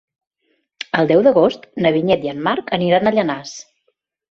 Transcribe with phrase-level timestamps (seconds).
[1.01, 3.55] El deu d'agost na Vinyet i en Marc aniran a Llanars.